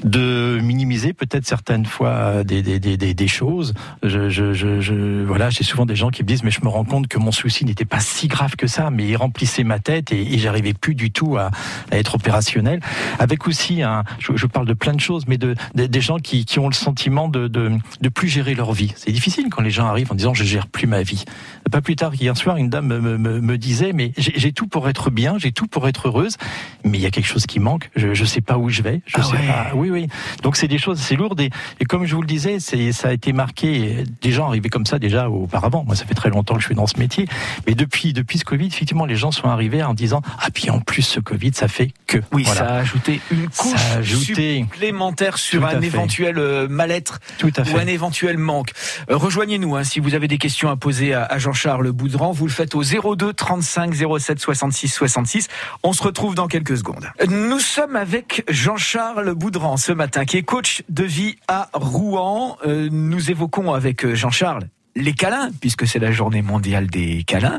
de 0.02 0.58
minimiser 0.60 1.12
peut-être 1.12 1.46
certaines 1.46 1.86
fois 1.86 2.42
des, 2.42 2.62
des, 2.62 2.80
des, 2.80 2.96
des, 2.96 3.14
des 3.14 3.28
choses. 3.28 3.72
Je, 4.02 4.28
je, 4.28 4.52
je, 4.52 5.24
voilà, 5.24 5.48
j'ai 5.50 5.62
souvent 5.62 5.86
des 5.86 5.94
gens 5.94 6.10
qui 6.10 6.24
me 6.24 6.28
disent, 6.28 6.42
mais 6.42 6.50
je 6.50 6.60
me 6.62 6.68
rends 6.68 6.84
compte 6.84 7.06
que 7.06 7.18
mon 7.18 7.30
souci 7.30 7.64
n'était 7.64 7.84
pas 7.84 8.00
si 8.00 8.28
grave 8.32 8.56
que 8.56 8.66
ça, 8.66 8.90
mais 8.90 9.06
il 9.06 9.16
remplissait 9.16 9.62
ma 9.62 9.78
tête 9.78 10.10
et, 10.10 10.34
et 10.34 10.38
j'arrivais 10.38 10.72
plus 10.72 10.94
du 10.94 11.10
tout 11.12 11.36
à, 11.36 11.50
à, 11.90 11.98
être 11.98 12.14
opérationnel. 12.14 12.80
Avec 13.18 13.46
aussi 13.46 13.82
un, 13.82 14.04
je, 14.18 14.32
je, 14.34 14.46
parle 14.46 14.66
de 14.66 14.72
plein 14.72 14.94
de 14.94 15.00
choses, 15.00 15.24
mais 15.28 15.36
de, 15.36 15.54
de 15.74 15.86
des 15.86 16.00
gens 16.00 16.18
qui, 16.18 16.44
qui 16.46 16.58
ont 16.58 16.68
le 16.68 16.74
sentiment 16.74 17.28
de, 17.28 17.46
de, 17.46 17.72
de 18.00 18.08
plus 18.08 18.28
gérer 18.28 18.54
leur 18.54 18.72
vie. 18.72 18.92
C'est 18.96 19.12
difficile 19.12 19.48
quand 19.50 19.62
les 19.62 19.70
gens 19.70 19.86
arrivent 19.86 20.10
en 20.10 20.14
disant 20.14 20.32
je 20.32 20.44
gère 20.44 20.66
plus 20.66 20.86
ma 20.86 21.02
vie. 21.02 21.24
Pas 21.70 21.82
plus 21.82 21.94
tard 21.94 22.12
qu'hier 22.12 22.36
soir, 22.36 22.56
une 22.56 22.70
dame 22.70 22.86
me, 22.86 23.18
me, 23.18 23.40
me 23.40 23.58
disait 23.58 23.92
mais 23.92 24.12
j'ai 24.16 24.52
tout 24.52 24.66
pour 24.66 24.88
être 24.88 25.10
bien, 25.10 25.36
j'ai 25.38 25.52
tout 25.52 25.66
pour 25.66 25.86
être 25.86 26.08
heureuse, 26.08 26.38
mais 26.84 26.98
il 26.98 27.02
y 27.02 27.06
a 27.06 27.10
quelque 27.10 27.26
chose 27.26 27.46
qui 27.46 27.60
manque. 27.60 27.90
Je, 27.96 28.14
je 28.14 28.24
sais 28.24 28.40
pas 28.40 28.56
où 28.56 28.70
je 28.70 28.82
vais. 28.82 29.02
Je 29.06 29.16
ah 29.18 29.22
sais 29.22 29.36
ouais. 29.36 29.46
pas. 29.46 29.70
Oui, 29.74 29.90
oui. 29.90 30.08
Donc 30.42 30.56
c'est 30.56 30.68
des 30.68 30.78
choses, 30.78 30.98
c'est 30.98 31.16
lourd 31.16 31.34
et, 31.38 31.50
et, 31.80 31.84
comme 31.84 32.06
je 32.06 32.14
vous 32.14 32.22
le 32.22 32.26
disais, 32.26 32.58
ça 32.60 33.08
a 33.08 33.12
été 33.12 33.32
marqué. 33.32 34.04
Des 34.22 34.32
gens 34.32 34.48
arrivaient 34.48 34.70
comme 34.70 34.86
ça 34.86 34.98
déjà 34.98 35.28
auparavant. 35.28 35.84
Moi, 35.84 35.96
ça 35.96 36.06
fait 36.06 36.14
très 36.14 36.30
longtemps 36.30 36.54
que 36.54 36.60
je 36.60 36.66
suis 36.66 36.74
dans 36.74 36.86
ce 36.86 36.98
métier, 36.98 37.26
mais 37.66 37.74
depuis 37.74 38.12
depuis 38.12 38.21
ce 38.38 38.44
Covid, 38.44 38.66
effectivement, 38.66 39.06
les 39.06 39.16
gens 39.16 39.30
sont 39.30 39.48
arrivés 39.48 39.82
en 39.82 39.94
disant 39.94 40.22
ah 40.40 40.48
puis 40.52 40.70
en 40.70 40.80
plus 40.80 41.02
ce 41.02 41.20
Covid, 41.20 41.52
ça 41.54 41.68
fait 41.68 41.92
que 42.06 42.18
oui, 42.32 42.44
voilà. 42.44 42.60
ça 42.60 42.66
a 42.66 42.78
ajouté 42.78 43.20
une 43.30 43.48
couche 43.48 43.96
ajouté... 43.96 44.66
supplémentaire 44.70 45.38
sur 45.38 45.64
un 45.66 45.80
éventuel 45.80 46.38
euh, 46.38 46.68
mal-être 46.68 47.20
ou 47.42 47.76
un 47.76 47.86
éventuel 47.86 48.38
manque. 48.38 48.72
Euh, 49.10 49.16
Rejoignez-nous 49.16 49.76
hein, 49.76 49.84
si 49.84 50.00
vous 50.00 50.14
avez 50.14 50.28
des 50.28 50.38
questions 50.38 50.70
à 50.70 50.76
poser 50.76 51.14
à, 51.14 51.38
Jean-Charles 51.38 51.90
Boudran. 51.92 52.32
Vous 52.32 52.46
le 52.46 52.52
faites 52.52 52.74
au 52.74 52.82
02 52.82 53.32
35 53.32 53.94
07 53.94 54.38
66 54.38 54.88
66. 54.88 55.48
On 55.82 55.92
se 55.92 56.02
retrouve 56.02 56.34
dans 56.34 56.48
quelques 56.48 56.76
secondes. 56.76 57.08
Nous 57.28 57.60
sommes 57.60 57.96
avec 57.96 58.44
Jean-Charles 58.48 59.34
Boudran 59.34 59.76
ce 59.76 59.92
matin, 59.92 60.24
qui 60.24 60.36
est 60.36 60.42
coach 60.42 60.82
de 60.88 61.04
vie 61.04 61.36
à 61.48 61.68
Rouen. 61.72 62.56
Euh, 62.66 62.88
nous 62.90 63.30
évoquons 63.30 63.72
avec 63.72 64.14
Jean-Charles 64.14 64.68
les 64.94 65.12
câlins, 65.12 65.50
puisque 65.60 65.86
c'est 65.86 65.98
la 65.98 66.12
journée 66.12 66.42
mondiale 66.42 66.86
des 66.86 67.24
câlins, 67.24 67.58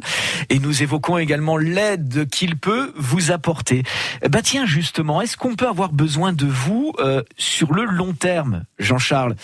et 0.49 0.59
nous 0.59 0.83
évoquons 0.83 1.17
également 1.17 1.57
l'aide 1.57 2.27
qu'il 2.29 2.57
peut 2.57 2.93
vous 2.95 3.31
apporter. 3.31 3.83
Bah 4.29 4.41
tiens, 4.43 4.65
justement, 4.65 5.21
est-ce 5.21 5.37
qu'on 5.37 5.55
peut 5.55 5.67
avoir 5.67 5.91
besoin 5.91 6.33
de 6.33 6.45
vous 6.45 6.93
euh, 6.99 7.23
sur 7.37 7.73
le 7.73 7.85
long 7.85 8.13
terme, 8.13 8.63
Jean-Charles? 8.79 9.35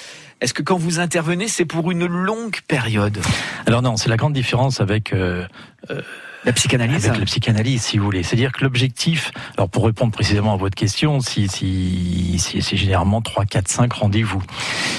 Est-ce 0.42 0.54
que 0.54 0.62
quand 0.62 0.78
vous 0.78 1.00
intervenez, 1.00 1.48
c'est 1.48 1.66
pour 1.66 1.92
une 1.92 2.06
longue 2.06 2.62
période? 2.68 3.20
Alors 3.66 3.82
non, 3.82 3.98
c'est 3.98 4.10
la 4.10 4.18
grande 4.18 4.34
différence 4.34 4.82
avec... 4.82 5.14
Euh, 5.14 5.46
euh... 5.90 6.02
La 6.46 6.54
psychanalyse 6.54 7.06
Avec 7.08 7.20
la 7.20 7.26
psychanalyse, 7.26 7.82
si 7.82 7.98
vous 7.98 8.06
voulez. 8.06 8.24
C'est-à-dire 8.24 8.54
que 8.54 8.64
l'objectif, 8.64 9.32
alors 9.58 9.70
pour 9.70 9.86
répondre 9.86 10.14
précisément 10.14 10.54
à 10.54 10.58
votre 10.58 10.76
question, 10.76 11.20
si, 11.20 11.50
si, 11.50 12.40
si 12.40 12.62
c'est 12.62 12.78
généralement 12.78 13.22
3, 13.22 13.44
4, 13.44 13.68
5 13.68 13.92
rendez-vous. 13.92 14.42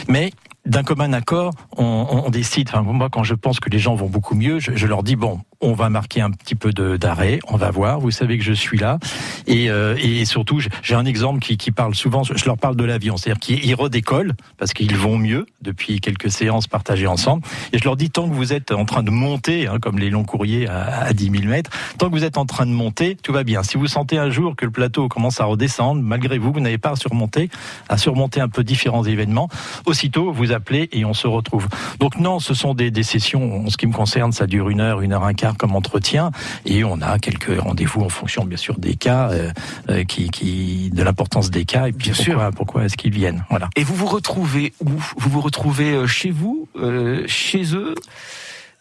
Mais 0.06 0.32
d'un 0.66 0.82
commun 0.82 1.12
accord, 1.12 1.52
on, 1.76 2.28
décide. 2.30 2.68
Enfin, 2.68 2.82
moi, 2.82 3.08
quand 3.10 3.24
je 3.24 3.34
pense 3.34 3.60
que 3.60 3.70
les 3.70 3.78
gens 3.78 3.94
vont 3.94 4.08
beaucoup 4.08 4.34
mieux, 4.34 4.58
je 4.60 4.86
leur 4.86 5.02
dis 5.02 5.16
bon, 5.16 5.40
on 5.60 5.72
va 5.74 5.90
marquer 5.90 6.20
un 6.20 6.30
petit 6.30 6.54
peu 6.54 6.72
d'arrêt, 6.72 7.38
on 7.48 7.56
va 7.56 7.70
voir. 7.70 8.00
Vous 8.00 8.10
savez 8.10 8.38
que 8.38 8.44
je 8.44 8.52
suis 8.52 8.78
là, 8.78 8.98
et, 9.46 9.70
euh, 9.70 9.96
et 9.98 10.24
surtout, 10.24 10.60
j'ai 10.82 10.94
un 10.94 11.04
exemple 11.04 11.40
qui, 11.40 11.56
qui, 11.56 11.70
parle 11.70 11.94
souvent. 11.94 12.22
Je 12.24 12.44
leur 12.46 12.56
parle 12.56 12.76
de 12.76 12.84
l'avion, 12.84 13.16
c'est-à-dire 13.16 13.40
qu'ils 13.40 13.74
redécollent 13.74 14.32
parce 14.58 14.72
qu'ils 14.72 14.96
vont 14.96 15.18
mieux 15.18 15.46
depuis 15.62 16.00
quelques 16.00 16.30
séances 16.30 16.66
partagées 16.66 17.06
ensemble. 17.06 17.42
Et 17.72 17.78
je 17.78 17.84
leur 17.84 17.96
dis 17.96 18.10
tant 18.10 18.28
que 18.28 18.34
vous 18.34 18.52
êtes 18.52 18.72
en 18.72 18.84
train 18.84 19.02
de 19.02 19.10
monter, 19.10 19.66
hein, 19.66 19.78
comme 19.80 19.98
les 19.98 20.10
longs 20.10 20.24
courriers 20.24 20.66
à, 20.66 21.02
à 21.02 21.12
10 21.12 21.30
000 21.30 21.44
mètres, 21.44 21.70
tant 21.98 22.08
que 22.08 22.14
vous 22.14 22.24
êtes 22.24 22.38
en 22.38 22.46
train 22.46 22.66
de 22.66 22.72
monter, 22.72 23.16
tout 23.22 23.32
va 23.32 23.44
bien. 23.44 23.62
Si 23.62 23.76
vous 23.76 23.86
sentez 23.86 24.18
un 24.18 24.30
jour 24.30 24.56
que 24.56 24.64
le 24.64 24.70
plateau 24.70 25.08
commence 25.08 25.40
à 25.40 25.44
redescendre, 25.44 26.02
malgré 26.02 26.38
vous, 26.38 26.52
vous 26.52 26.60
n'avez 26.60 26.78
pas 26.78 26.90
à 26.90 26.96
surmonter, 26.96 27.50
à 27.88 27.98
surmonter 27.98 28.40
un 28.40 28.48
peu 28.48 28.64
différents 28.64 29.04
événements, 29.04 29.48
aussitôt 29.86 30.32
vous 30.32 30.52
appelez 30.52 30.88
et 30.92 31.04
on 31.04 31.14
se 31.14 31.26
retrouve. 31.26 31.68
Donc 31.98 32.18
non, 32.18 32.40
ce 32.40 32.54
sont 32.54 32.74
des, 32.74 32.90
des 32.90 33.02
sessions, 33.02 33.66
en 33.66 33.70
ce 33.70 33.76
qui 33.76 33.86
me 33.86 33.92
concerne, 33.92 34.32
ça 34.32 34.46
dure 34.46 34.70
une 34.70 34.80
heure, 34.80 35.02
une 35.02 35.12
heure 35.12 35.24
un 35.24 35.34
quart 35.34 35.49
comme 35.56 35.74
entretien, 35.76 36.30
et 36.64 36.84
on 36.84 37.00
a 37.00 37.18
quelques 37.18 37.58
rendez-vous 37.58 38.02
en 38.02 38.08
fonction 38.08 38.44
bien 38.44 38.56
sûr 38.56 38.78
des 38.78 38.94
cas, 38.94 39.30
euh, 39.30 39.50
euh, 39.88 40.04
qui, 40.04 40.30
qui, 40.30 40.90
de 40.90 41.02
l'importance 41.02 41.50
des 41.50 41.64
cas, 41.64 41.88
et 41.88 41.92
puis 41.92 42.10
bien 42.10 42.14
pourquoi, 42.14 42.44
sûr. 42.44 42.50
pourquoi 42.56 42.84
est-ce 42.84 42.96
qu'ils 42.96 43.12
viennent. 43.12 43.44
Voilà. 43.50 43.68
Et 43.76 43.84
vous 43.84 43.94
vous 43.94 44.06
retrouvez 44.06 44.72
où? 44.80 44.90
Vous 45.16 45.30
vous 45.30 45.40
retrouvez 45.40 45.92
euh, 45.92 46.06
chez 46.06 46.30
vous, 46.30 46.68
euh, 46.76 47.24
chez 47.26 47.74
eux? 47.74 47.94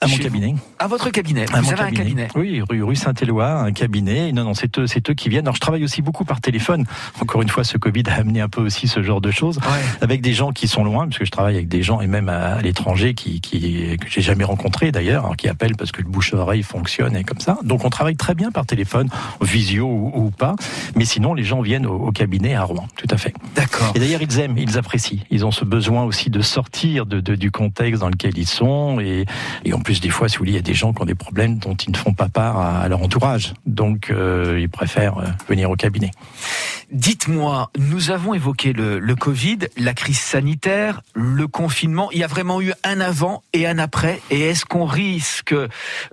À 0.02 0.08
mon 0.08 0.18
cabinet. 0.18 0.54
Vous. 0.54 0.60
À 0.80 0.88
votre 0.88 1.10
cabinet. 1.10 1.46
À 1.54 1.60
vous 1.60 1.66
mon 1.66 1.78
avez 1.78 1.92
cabinet. 1.92 2.24
un 2.24 2.28
cabinet. 2.28 2.28
Oui, 2.36 2.62
rue, 2.70 2.84
rue 2.84 2.96
Saint-Éloi, 2.96 3.52
un 3.52 3.72
cabinet. 3.74 4.32
Non, 4.32 4.46
non, 4.46 4.54
c'est 4.54 4.80
eux, 4.80 4.88
c'est 4.88 5.10
eux 5.10 5.14
qui 5.14 5.28
viennent. 5.28 5.46
Alors, 5.46 5.56
je 5.56 5.60
travaille 5.60 5.84
aussi 5.84 6.02
beaucoup 6.02 6.24
par 6.24 6.40
téléphone. 6.40 6.86
Encore 7.20 7.42
une 7.42 7.50
fois, 7.50 7.66
ce 7.66 7.78
Covid 7.78 8.04
a 8.08 8.14
amené 8.14 8.40
un 8.40 8.48
peu 8.48 8.62
aussi 8.62 8.88
ce 8.88 9.04
genre 9.04 9.20
de 9.20 9.30
choses. 9.32 9.58
Ouais. 9.58 9.84
Avec 10.02 10.22
des 10.22 10.34
gens 10.34 10.52
qui 10.52 10.70
sont 10.70 10.86
loin, 10.86 11.06
parce 11.08 11.18
que 11.18 11.26
je 11.26 11.32
travaille 11.32 11.56
avec 11.56 11.68
des 11.68 11.84
gens 11.84 12.00
et 12.00 12.08
même 12.08 12.30
à, 12.30 12.56
à 12.56 12.62
l'étranger 12.62 13.14
qui, 13.14 13.42
qui, 13.42 13.98
que 13.98 14.08
j'ai 14.10 14.22
jamais 14.22 14.46
rencontrés 14.46 14.92
d'ailleurs, 14.94 15.26
hein, 15.26 15.34
qui 15.38 15.50
appellent 15.50 15.76
parce 15.76 15.92
que 15.92 16.02
le 16.02 16.08
bouche-oreille 16.08 16.64
fonctionne 16.64 17.18
et 17.18 17.26
comme 17.26 17.42
ça. 17.42 17.58
Donc, 17.64 17.84
on 17.84 17.90
travaille 17.90 18.16
très 18.16 18.36
bien 18.36 18.52
par 18.52 18.66
téléphone, 18.66 19.10
visio 19.42 19.86
ou, 19.86 20.12
ou 20.16 20.32
pas. 20.32 20.56
Mais 20.96 21.04
sinon, 21.04 21.34
les 21.34 21.44
gens 21.44 21.62
viennent 21.62 21.86
au, 21.86 21.96
au 21.96 22.12
cabinet 22.14 22.56
à 22.56 22.64
Rouen. 22.64 22.88
Tout 22.96 23.08
à 23.10 23.18
fait. 23.18 23.34
D'accord. 23.56 23.92
Et 23.96 24.00
d'ailleurs, 24.00 24.22
ils 24.22 24.40
aiment, 24.40 24.58
ils 24.58 24.78
apprécient. 24.78 25.20
Ils 25.30 25.46
ont 25.46 25.52
ce 25.52 25.66
besoin 25.66 26.04
aussi 26.04 26.30
de 26.30 26.40
sortir 26.42 27.06
de, 27.06 27.20
de, 27.20 27.36
du 27.36 27.52
contexte 27.52 28.00
dans 28.00 28.10
lequel 28.10 28.38
ils 28.38 28.48
sont. 28.48 29.02
Et, 29.02 29.26
et 29.66 29.74
en 29.74 29.80
plus, 29.90 30.02
des 30.02 30.10
fois, 30.10 30.30
si 30.30 30.38
vous 30.38 30.46
il 30.46 30.54
y 30.54 30.58
a 30.58 30.62
des 30.62 30.76
gens 30.76 30.94
qui 30.94 31.02
ont 31.02 31.06
des 31.06 31.16
problèmes 31.16 31.58
dont 31.58 31.74
ils 31.74 31.92
ne 31.92 31.98
font 31.98 32.14
pas 32.14 32.30
part 32.30 32.60
à, 32.60 32.88
leur 32.88 33.02
entourage. 33.02 33.56
Donc, 33.66 34.12
euh, 34.12 34.60
ils 34.62 34.70
préfèrent 34.70 35.18
euh, 35.18 35.26
venir 35.48 35.72
au 35.72 35.76
cabinet. 35.76 36.12
Dites-moi, 36.92 37.70
nous 37.78 38.10
avons 38.10 38.34
évoqué 38.34 38.74
le, 38.74 39.16
Covid, 39.16 39.60
la 39.78 39.94
crise 39.94 40.20
sanitaire, 40.20 41.02
le 41.14 41.48
confinement. 41.48 42.10
Il 42.12 42.20
y 42.20 42.24
a 42.24 42.28
vraiment 42.28 42.62
eu 42.62 42.74
un 42.84 43.00
avant 43.00 43.44
et 43.54 43.68
un 43.68 43.78
après. 43.78 44.22
Et 44.32 44.42
est-ce 44.42 44.66
qu'on 44.66 44.86
risque 44.86 45.54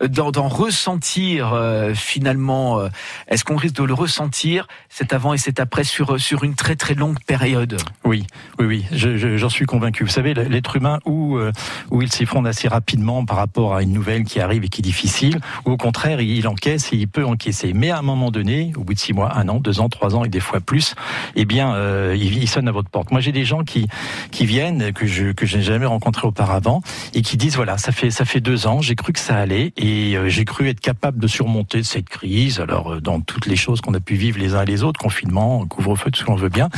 d'en 0.06 0.48
ressentir 0.48 1.54
euh, 1.54 1.94
finalement 1.94 2.78
euh, 2.78 2.88
Est-ce 3.28 3.44
qu'on 3.44 3.56
risque 3.56 3.76
de 3.76 3.84
le 3.84 3.94
ressentir 3.94 4.66
cet 4.90 5.14
avant 5.14 5.32
et 5.32 5.38
cet 5.38 5.60
après 5.60 5.84
sur 5.84 6.20
sur 6.20 6.44
une 6.44 6.54
très 6.54 6.76
très 6.76 6.94
longue 6.94 7.18
période? 7.26 7.78
Oui, 8.04 8.26
oui, 8.58 8.66
oui. 8.66 8.84
J'en 8.92 9.16
je, 9.16 9.36
je, 9.36 9.46
suis 9.48 9.66
convaincu. 9.66 10.04
Vous 10.04 10.10
savez, 10.10 10.34
l'être 10.34 10.76
humain 10.76 10.98
où 11.06 11.36
euh, 11.36 11.52
il 12.00 12.12
s'effondre 12.12 12.48
assez 12.48 12.68
rapidement 12.68 13.24
par 13.24 13.36
rapport 13.36 13.46
rapport 13.46 13.76
à 13.76 13.82
une 13.82 13.92
nouvelle 13.92 14.24
qui 14.24 14.40
arrive 14.40 14.64
et 14.64 14.68
qui 14.68 14.80
est 14.80 14.82
difficile, 14.82 15.38
ou 15.64 15.70
au 15.70 15.76
contraire, 15.76 16.20
il 16.20 16.48
encaisse 16.48 16.92
et 16.92 16.96
il 16.96 17.06
peut 17.06 17.24
encaisser. 17.24 17.72
Mais 17.72 17.90
à 17.90 17.98
un 17.98 18.02
moment 18.02 18.32
donné, 18.32 18.72
au 18.76 18.82
bout 18.82 18.92
de 18.92 18.98
six 18.98 19.12
mois, 19.12 19.38
un 19.38 19.48
an, 19.48 19.60
deux 19.60 19.78
ans, 19.78 19.88
trois 19.88 20.16
ans 20.16 20.24
et 20.24 20.28
des 20.28 20.40
fois 20.40 20.60
plus, 20.66 20.94
eh 21.36 21.44
bien, 21.44 21.74
euh, 21.74 22.14
il, 22.18 22.36
il, 22.36 22.48
sonne 22.48 22.68
à 22.68 22.72
votre 22.72 22.90
porte. 22.90 23.10
Moi, 23.10 23.20
j'ai 23.20 23.32
des 23.32 23.44
gens 23.44 23.64
qui 23.64 23.86
qui 24.30 24.44
viennent 24.44 24.92
que 24.92 25.06
je 25.06 25.32
que 25.32 25.46
j'ai 25.46 25.62
jamais 25.62 25.86
rencontrés 25.86 26.26
auparavant 26.26 26.82
et 27.14 27.22
qui 27.22 27.36
disent 27.36 27.56
voilà, 27.56 27.78
ça 27.78 27.92
fait 27.92 28.10
ça 28.10 28.24
fait 28.24 28.40
deux 28.40 28.66
ans, 28.66 28.80
j'ai 28.80 28.94
cru 28.94 29.12
que 29.12 29.18
ça 29.20 29.36
allait 29.36 29.72
et 29.76 30.16
euh, 30.16 30.28
j'ai 30.28 30.44
cru 30.44 30.68
être 30.68 30.80
capable 30.80 31.18
de 31.18 31.26
surmonter 31.26 31.82
cette 31.82 32.08
crise. 32.08 32.60
Alors 32.60 32.94
euh, 32.94 33.00
dans 33.00 33.20
toutes 33.20 33.46
les 33.46 33.56
choses 33.56 33.80
qu'on 33.80 33.94
a 33.94 34.00
pu 34.00 34.14
vivre 34.14 34.38
les 34.38 34.54
uns 34.54 34.62
et 34.62 34.66
les 34.66 34.82
autres, 34.82 35.00
confinement, 35.00 35.64
couvre-feu, 35.66 36.10
tout 36.10 36.20
ce 36.20 36.24
qu'on 36.24 36.34
veut 36.34 36.48
bien. 36.48 36.68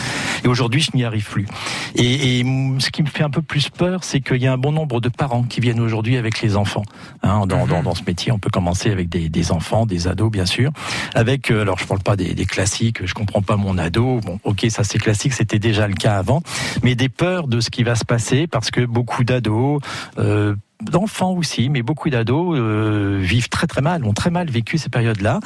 Et 0.45 0.49
aujourd'hui, 0.49 0.81
je 0.81 0.91
n'y 0.95 1.05
arrive 1.05 1.29
plus. 1.29 1.47
Et, 1.95 2.41
et, 2.41 2.45
ce 2.79 2.91
qui 2.91 3.03
me 3.03 3.09
fait 3.09 3.25
un 3.25 3.31
peu 3.31 3.43
plus 3.43 3.71
peur, 3.71 4.05
c'est 4.05 4.21
qu'il 4.21 4.43
y 4.43 4.47
a 4.47 4.53
un 4.53 4.59
bon 4.59 4.73
nombre 4.73 5.01
de 5.01 5.09
parents 5.09 5.43
qui 5.43 5.61
viennent 5.61 5.81
aujourd'hui 5.81 6.17
avec 6.17 6.41
les 6.43 6.57
enfants. 6.57 6.85
Hein, 7.23 7.47
dans, 7.47 7.67
dans, 7.67 7.83
dans, 7.83 7.95
ce 7.95 8.03
métier, 8.05 8.33
on 8.33 8.39
peut 8.39 8.51
commencer 8.51 8.91
avec 8.91 9.09
des, 9.09 9.29
des 9.29 9.53
enfants, 9.53 9.87
des 9.87 10.07
ados, 10.07 10.31
bien 10.31 10.47
sûr. 10.47 10.71
Avec, 11.15 11.51
euh, 11.51 11.63
alors 11.63 11.79
je 11.79 11.87
parle 11.87 12.01
pas 12.01 12.17
des, 12.17 12.35
des 12.35 12.47
classiques, 12.47 13.05
je 13.05 13.15
comprends 13.15 13.43
pas 13.43 13.57
mon 13.57 13.78
ado. 13.79 14.21
Bon, 14.25 14.39
ok, 14.45 14.67
ça 14.71 14.85
c'est 14.85 14.99
classique, 14.99 15.33
c'était 15.33 15.59
déjà 15.59 15.87
le 15.89 15.95
cas 15.95 16.17
avant. 16.17 16.43
Mais 16.83 16.95
des 16.95 17.09
peurs 17.09 17.49
de 17.49 17.61
ce 17.61 17.71
qui 17.71 17.83
va 17.83 17.95
se 17.95 18.05
passer, 18.05 18.47
parce 18.47 18.71
que 18.71 18.85
beaucoup 18.85 19.25
d'ados 19.25 19.81
euh, 20.19 20.55
d'enfants 20.83 21.33
aussi, 21.33 21.69
mais 21.69 21.83
beaucoup 21.83 22.11
d'ados 22.11 22.57
euh, 22.59 23.19
vivent 23.21 23.49
très 23.49 23.67
très 23.67 23.81
mal, 23.81 24.05
ont 24.05 24.13
très 24.13 24.31
mal 24.31 24.51
vécu 24.51 24.79
ces 24.79 24.89
périodes-là. 24.89 25.41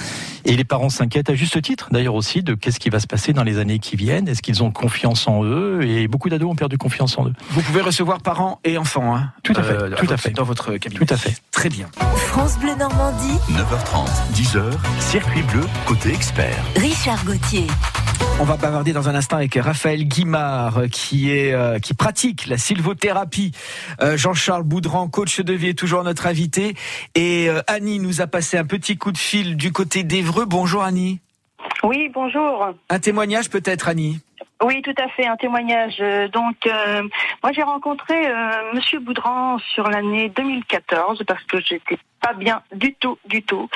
Et 0.45 0.57
les 0.57 0.65
parents 0.65 0.91
s'inquiètent 0.91 1.31
à 1.31 1.35
juste 1.35 1.61
titre, 1.63 1.89
d'ailleurs 1.91 2.15
aussi, 2.15 2.43
de 2.43 2.55
qu'est-ce 2.55 2.79
qui 2.79 2.91
va 2.91 3.01
se 3.01 3.07
passer 3.07 3.33
dans 3.33 3.43
les 3.43 3.59
années 3.59 3.79
qui 3.79 3.97
viennent. 3.97 4.29
Est-ce 4.29 4.43
qu'ils 4.43 4.63
ont 4.63 4.71
confiance 4.71 5.27
en 5.29 5.45
eux? 5.45 5.81
Et 5.83 6.09
beaucoup 6.09 6.29
d'ados 6.29 6.51
ont 6.51 6.57
perdu 6.57 6.79
confiance 6.79 7.19
en 7.19 7.27
eux. 7.27 7.33
Vous 7.51 7.63
pouvez 7.63 7.81
recevoir 7.81 8.21
parents 8.21 8.61
et 8.65 8.79
enfants, 8.79 9.17
hein 9.17 9.33
Tout 9.43 9.55
à 9.57 9.63
fait, 9.63 9.73
euh, 9.73 9.91
tout 9.97 10.07
à 10.11 10.17
fait. 10.17 10.31
Dans 10.31 10.45
votre 10.45 10.77
cabinet. 10.77 11.05
Tout 11.05 11.15
à 11.15 11.17
fait. 11.17 11.35
Très 11.51 11.69
bien. 11.69 11.89
France 12.17 12.59
Bleu 12.59 12.75
Normandie. 12.79 13.39
9h30, 13.51 14.09
10h, 14.35 14.63
circuit 15.01 15.43
bleu, 15.43 15.63
côté 15.87 16.11
expert. 16.13 16.57
Richard 16.77 17.25
Gauthier. 17.25 17.67
On 18.41 18.45
va 18.45 18.57
bavarder 18.57 18.93
dans 18.93 19.09
un 19.09 19.15
instant 19.15 19.37
avec 19.37 19.55
Raphaël 19.55 20.05
Guimard, 20.05 20.83
qui 20.91 21.31
est 21.31 21.53
euh, 21.53 21.79
qui 21.79 21.95
pratique 21.95 22.47
la 22.47 22.57
sylvothérapie. 22.57 23.53
Euh, 24.01 24.17
Jean-Charles 24.17 24.63
Boudran, 24.65 25.09
coach 25.23 25.41
de 25.41 25.53
vie, 25.53 25.69
est 25.69 25.79
toujours 25.79 26.03
notre 26.03 26.27
invité. 26.27 26.75
Et 27.15 27.49
euh, 27.49 27.61
Annie 27.69 28.01
nous 28.01 28.21
a 28.21 28.27
passé 28.27 28.59
un 28.59 28.65
petit 28.65 28.99
coup 28.99 29.13
de 29.13 29.19
fil 29.19 29.57
du 29.57 29.71
côté 29.71 30.03
d'Evreux. 30.03 30.47
Bonjour 30.47 30.83
Annie. 30.83 31.21
Oui, 31.85 32.11
bonjour. 32.13 32.75
Un 32.91 32.99
témoignage 32.99 33.49
peut-être 33.49 33.87
Annie? 33.87 34.19
Oui, 34.65 34.83
tout 34.83 34.95
à 34.99 35.07
fait, 35.11 35.25
un 35.25 35.37
témoignage. 35.37 35.99
Donc, 36.33 36.57
euh, 36.67 37.03
moi, 37.41 37.53
j'ai 37.53 37.63
rencontré 37.63 38.27
euh, 38.27 38.73
Monsieur 38.75 38.99
Boudran 38.99 39.59
sur 39.75 39.89
l'année 39.89 40.29
2014 40.31 41.23
parce 41.25 41.45
que 41.45 41.61
j'étais 41.61 41.99
pas 42.21 42.33
bien 42.33 42.63
du 42.75 42.93
tout, 42.95 43.17
du 43.25 43.45
tout. 43.45 43.69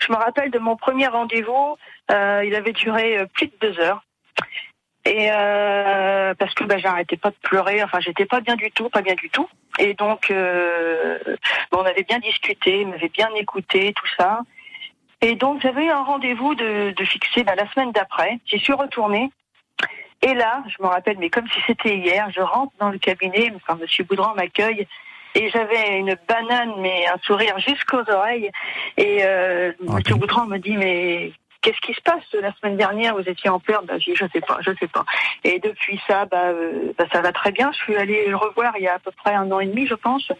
Je 0.00 0.10
me 0.10 0.16
rappelle 0.16 0.50
de 0.50 0.58
mon 0.58 0.74
premier 0.74 1.08
rendez-vous, 1.08 1.76
euh, 2.12 2.42
il 2.46 2.54
avait 2.54 2.72
duré 2.72 3.26
plus 3.34 3.48
de 3.48 3.52
deux 3.60 3.78
heures. 3.78 4.02
Et 5.06 5.28
euh, 5.30 6.32
parce 6.34 6.54
que 6.54 6.64
bah, 6.64 6.78
j'arrêtais 6.78 7.16
pas 7.18 7.30
de 7.30 7.36
pleurer, 7.42 7.82
enfin 7.82 8.00
j'étais 8.00 8.24
pas 8.24 8.40
bien 8.40 8.56
du 8.56 8.70
tout, 8.70 8.88
pas 8.88 9.02
bien 9.02 9.14
du 9.14 9.28
tout. 9.28 9.48
Et 9.78 9.92
donc 9.94 10.30
euh, 10.30 11.18
bon, 11.70 11.80
on 11.80 11.84
avait 11.84 12.04
bien 12.04 12.18
discuté, 12.20 12.80
il 12.80 12.88
m'avait 12.88 13.10
bien 13.10 13.28
écouté, 13.34 13.92
tout 13.94 14.06
ça. 14.16 14.40
Et 15.20 15.34
donc 15.34 15.60
j'avais 15.60 15.88
un 15.90 16.02
rendez-vous 16.02 16.54
de, 16.54 16.94
de 16.96 17.04
fixé 17.04 17.44
bah, 17.44 17.54
la 17.54 17.70
semaine 17.72 17.92
d'après. 17.92 18.38
J'y 18.46 18.58
suis 18.58 18.72
retournée. 18.72 19.30
Et 20.22 20.32
là, 20.32 20.62
je 20.68 20.82
me 20.82 20.88
rappelle, 20.88 21.18
mais 21.18 21.28
comme 21.28 21.46
si 21.48 21.60
c'était 21.66 21.98
hier, 21.98 22.30
je 22.34 22.40
rentre 22.40 22.72
dans 22.78 22.88
le 22.88 22.98
cabinet, 22.98 23.52
enfin 23.56 23.78
Monsieur 23.78 24.04
Boudran 24.04 24.34
m'accueille. 24.34 24.86
Et 25.34 25.50
j'avais 25.50 25.98
une 25.98 26.16
banane, 26.28 26.74
mais 26.78 27.06
un 27.08 27.18
sourire 27.24 27.58
jusqu'aux 27.58 28.08
oreilles. 28.08 28.50
Et 28.96 29.18
euh, 29.24 29.72
Ah, 29.88 29.94
Monsieur. 29.94 30.14
Boudran 30.14 30.46
me 30.46 30.58
dit, 30.58 30.76
mais 30.76 31.32
qu'est-ce 31.64 31.80
qui 31.80 31.94
se 31.94 32.00
passe 32.02 32.22
la 32.40 32.52
semaine 32.60 32.76
dernière? 32.76 33.14
Vous 33.16 33.26
étiez 33.28 33.48
en 33.50 33.58
pleurs? 33.58 33.82
Bah, 33.84 33.94
Je 33.98 34.12
je 34.14 34.24
sais 34.32 34.40
pas, 34.40 34.58
je 34.60 34.70
sais 34.78 34.86
pas. 34.86 35.04
Et 35.42 35.58
depuis 35.58 35.98
ça, 36.06 36.26
bah, 36.26 36.44
euh, 36.50 36.92
bah, 36.98 37.06
ça 37.12 37.20
va 37.22 37.32
très 37.32 37.50
bien. 37.52 37.72
Je 37.72 37.78
suis 37.78 37.96
allée 37.96 38.26
le 38.28 38.36
revoir 38.36 38.74
il 38.76 38.82
y 38.84 38.88
a 38.88 38.94
à 38.94 38.98
peu 38.98 39.10
près 39.16 39.32
un 39.34 39.50
an 39.50 39.60
et 39.60 39.66
demi, 39.66 39.86
je 39.86 39.94
pense. 39.94 40.30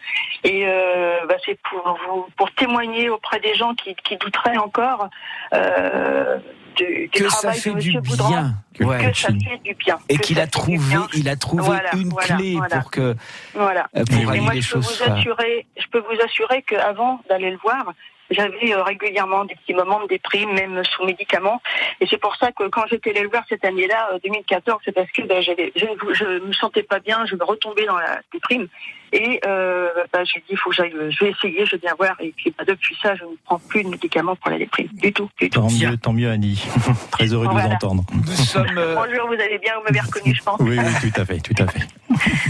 Et 0.45 0.65
euh, 0.67 1.17
bah, 1.29 1.37
c'est 1.47 1.59
pour 1.71 1.99
vous, 2.07 2.27
pour 2.37 2.53
témoigner 2.53 3.09
auprès 3.09 3.41
des 3.41 3.55
gens 3.55 3.75
qui, 3.75 3.95
qui 4.05 4.17
douteraient 4.19 4.59
encore 4.59 5.09
euh, 5.55 6.39
du, 6.77 7.09
du 7.09 7.23
Que 7.23 7.29
ça 7.29 7.39
travail 7.39 7.61
fait 7.61 7.71
de 7.75 7.79
du 7.81 8.01
Boudran. 8.01 8.29
bien. 8.29 8.55
Que- 8.75 8.85
Ouais. 8.85 8.99
Que 9.11 9.17
ça 9.17 9.29
fait 9.29 9.61
du 9.65 9.75
bien. 9.75 9.99
Et 10.09 10.19
qu'il 10.19 10.41
a 10.41 10.47
trouvé, 10.49 10.97
il 11.15 11.29
a 11.29 11.37
trouvé 11.37 11.63
Voilà, 11.63 11.95
une 11.95 12.09
voilà, 12.09 12.37
clé 12.37 12.55
voilà. 12.57 12.81
pour 12.81 12.91
que 12.91 13.15
Voilà. 13.55 13.87
euh, 13.97 14.05
pour 14.05 14.35
Et 14.35 14.41
moi, 14.41 14.53
les 14.55 14.61
je 14.61 14.73
peux 14.73 14.79
vous 14.81 15.03
assurer, 15.13 15.67
je 15.79 15.87
peux 15.93 16.01
vous 16.01 16.21
assurer 16.25 16.63
qu'avant 16.63 17.21
d'aller 17.29 17.53
le 17.53 17.57
voir, 17.59 17.93
j'avais 18.31 18.73
euh, 18.73 18.83
régulièrement 18.83 19.45
des 19.45 19.55
petits 19.55 19.75
moments 19.75 20.03
de 20.03 20.09
déprime, 20.09 20.53
même 20.53 20.83
sous 20.85 21.05
médicaments. 21.05 21.61
Et 22.01 22.07
c'est 22.09 22.19
pour 22.19 22.37
ça 22.37 22.53
que 22.53 22.69
quand 22.69 22.87
j'étais 22.89 23.11
allée 23.11 23.23
le 23.23 23.29
voir 23.29 23.45
cette 23.49 23.65
année-là, 23.65 24.11
euh, 24.15 24.19
2014, 24.25 24.81
c'est 24.85 24.93
parce 24.93 25.11
que 25.11 25.23
ben, 25.23 25.43
j'avais, 25.43 25.73
je 25.77 25.85
ne 25.85 26.15
je 26.15 26.47
me 26.47 26.53
sentais 26.53 26.83
pas 26.83 27.01
bien, 27.01 27.27
je 27.27 27.37
me 27.37 27.45
retombais 27.45 27.87
dans 27.87 27.99
la 27.99 28.21
déprime. 28.33 28.69
Et 29.13 29.41
euh, 29.47 29.89
bah, 30.13 30.25
j'ai 30.25 30.41
dit, 30.41 30.47
il 30.51 30.59
faut 30.59 30.71
que 30.71 30.77
j'aille, 30.77 30.93
je 30.93 31.25
vais 31.25 31.31
essayer, 31.31 31.65
je 31.67 31.77
viens 31.77 31.95
voir. 31.97 32.17
Et 32.21 32.33
puis 32.37 32.53
bah, 32.57 32.65
depuis 32.67 32.97
ça, 33.01 33.15
je 33.15 33.25
ne 33.25 33.37
prends 33.45 33.59
plus 33.59 33.85
de 33.85 33.89
médicaments 33.89 34.35
pour 34.37 34.51
la 34.51 34.59
déprime, 34.59 34.89
du 34.93 35.13
tout, 35.13 35.29
du 35.41 35.51
tout. 35.51 35.61
Tant 35.61 35.67
Bien. 35.69 35.91
mieux, 35.91 35.97
tant 35.99 36.13
mieux 36.13 36.31
Annie. 36.31 36.67
Très 37.13 37.33
heureux 37.33 37.47
de 37.47 37.53
vous 37.53 37.59
entendre. 37.59 38.05
Nous 38.13 38.33
sommes. 38.33 38.67
euh, 38.77 38.97
Bonjour, 38.97 39.29
vous 39.29 39.35
allez 39.35 39.59
bien, 39.59 39.75
vous 39.77 39.85
m'avez 39.85 40.01
reconnu, 40.01 40.35
je 40.35 40.43
pense. 40.43 40.59
Oui, 40.61 40.79
oui, 40.79 41.11
tout 41.13 41.21
à 41.21 41.25
fait, 41.25 41.39
tout 41.39 41.63
à 41.63 41.67
fait. 41.69 41.87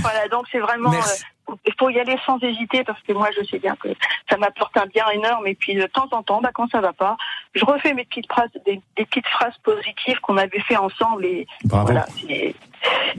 Voilà, 0.00 0.28
donc 0.28 0.46
c'est 0.50 0.58
vraiment, 0.58 0.90
Merci. 0.90 1.24
Il 1.66 1.74
faut 1.78 1.90
y 1.90 1.98
aller 1.98 2.16
sans 2.24 2.38
hésiter 2.42 2.84
parce 2.84 3.00
que 3.02 3.12
moi 3.12 3.28
je 3.38 3.44
sais 3.46 3.58
bien 3.58 3.76
que 3.76 3.88
ça 4.30 4.36
m'apporte 4.36 4.76
un 4.76 4.86
bien 4.86 5.08
énorme 5.10 5.46
et 5.46 5.54
puis 5.54 5.74
de 5.74 5.86
temps 5.86 6.08
en 6.12 6.22
temps, 6.22 6.40
bah, 6.40 6.50
quand 6.54 6.68
ça 6.70 6.80
va 6.80 6.92
pas, 6.92 7.16
je 7.54 7.64
refais 7.64 7.94
mes 7.94 8.04
petites 8.04 8.26
phrases, 8.30 8.50
des, 8.66 8.80
des 8.96 9.04
petites 9.04 9.26
phrases 9.28 9.56
positives 9.62 10.20
qu'on 10.20 10.36
avait 10.36 10.60
fait 10.60 10.76
ensemble 10.76 11.24
et 11.26 11.46
Bravo. 11.64 11.86
voilà, 11.86 12.06
c'est 12.20 12.54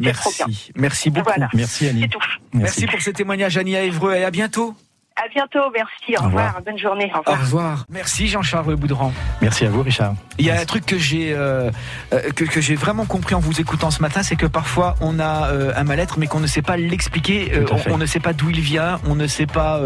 c'est 0.02 0.12
trop 0.14 0.32
bien. 0.32 0.46
Merci, 0.48 0.72
merci 0.76 1.10
beaucoup. 1.10 1.26
Voilà. 1.26 1.50
Merci 1.54 1.88
Annie. 1.88 2.02
C'est 2.02 2.08
tout. 2.10 2.20
Merci 2.54 2.86
pour 2.88 3.02
ce 3.02 3.10
témoignage, 3.10 3.58
Annie 3.58 3.76
à 3.76 3.82
Évreux, 3.82 4.14
et 4.14 4.24
à 4.24 4.32
bientôt. 4.32 4.76
À 5.18 5.30
bientôt, 5.34 5.72
merci, 5.74 6.18
au, 6.18 6.22
Au 6.22 6.26
revoir. 6.26 6.48
revoir, 6.48 6.62
bonne 6.64 6.78
journée, 6.78 7.10
au 7.16 7.32
Au 7.32 7.36
revoir. 7.36 7.86
Merci 7.90 8.28
Jean-Charles 8.28 8.76
Boudran. 8.76 9.14
Merci 9.42 9.66
à 9.66 9.70
vous 9.70 9.82
Richard. 9.82 10.14
Il 10.38 10.46
y 10.46 10.50
a 10.52 10.60
un 10.60 10.66
truc 10.66 10.86
que 10.86 10.98
j'ai 10.98 11.32
euh, 11.34 11.72
euh, 12.12 12.32
que, 12.36 12.44
que 12.44 12.60
j'ai 12.60 12.76
vraiment 12.76 13.06
compris 13.06 13.34
en 13.34 13.40
vous 13.40 13.62
écoutant 13.62 13.92
ce 13.92 14.02
matin, 14.02 14.24
c'est 14.24 14.36
que 14.36 14.46
parfois 14.46 14.96
on 15.00 15.18
a 15.20 15.48
euh, 15.52 15.72
un 15.78 15.86
mal-être, 15.86 16.20
mais 16.20 16.28
qu'on 16.28 16.42
ne 16.42 16.48
sait 16.48 16.62
pas 16.62 16.76
l'expliquer, 16.76 17.54
euh, 17.54 17.66
on, 17.88 17.94
on 17.94 17.98
ne 17.98 18.06
sait 18.06 18.20
pas 18.20 18.34
d'où 18.34 18.50
il 18.50 18.60
vient, 18.60 19.00
on 19.08 19.16
ne 19.16 19.26
sait 19.28 19.48
pas 19.48 19.80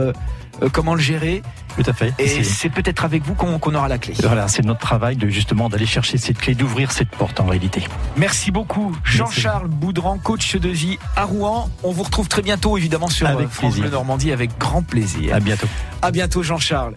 comment 0.67 0.95
le 0.95 1.01
gérer, 1.01 1.41
Tout 1.77 1.83
à 1.89 1.93
fait. 1.93 2.13
et 2.19 2.43
C'est- 2.43 2.69
peut-être 2.69 3.05
avec 3.05 3.23
vous 3.23 3.33
qu'on 3.33 3.73
aura 3.75 3.87
la 3.87 3.97
clé. 3.97 4.13
Voilà, 4.23 4.47
c'est 4.47 4.63
notre 4.65 4.79
travail 4.79 5.15
de 5.15 5.27
justement 5.29 5.69
d'aller 5.69 5.85
chercher 5.85 6.17
cette 6.17 6.37
clé, 6.37 6.55
d'ouvrir 6.55 6.91
cette 6.91 7.09
porte 7.09 7.39
en 7.39 7.45
réalité. 7.45 7.83
Merci 8.17 8.51
beaucoup, 8.51 8.95
Jean-Charles 9.03 9.67
Boudran, 9.67 10.17
coach 10.17 10.55
de 10.55 10.69
vie 10.69 10.97
à 11.15 11.23
Rouen. 11.25 11.69
On 11.83 11.91
vous 11.91 12.03
retrouve 12.03 12.27
très 12.27 12.41
bientôt, 12.41 12.77
évidemment, 12.77 13.07
sur 13.09 13.27
Avec 13.27 13.47
euh, 13.47 13.49
France. 13.49 13.77
Bleu 13.77 13.89
Normandie, 13.89 14.31
avec 14.31 14.57
grand 14.57 14.81
plaisir. 14.83 15.33
À 15.35 15.39
bientôt. 15.39 15.67
À 16.01 16.11
bientôt, 16.11 16.43
Jean-Charles. 16.43 16.95